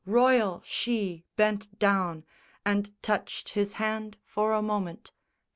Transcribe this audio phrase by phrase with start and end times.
[0.07, 2.25] Royal she bent down
[2.65, 5.11] And touched his hand for a moment.